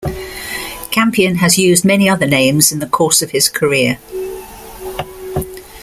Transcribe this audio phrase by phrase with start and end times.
[0.89, 3.99] Campion has used many other names in the course of his career.